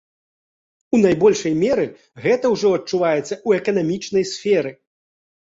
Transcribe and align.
У 0.95 1.01
найбольшай 1.05 1.53
меры 1.63 1.83
гэта 2.23 2.45
ўжо 2.55 2.73
адчуваецца 2.79 3.31
ў 3.35 3.49
эканамічнай 3.61 4.29
сферы. 4.33 4.75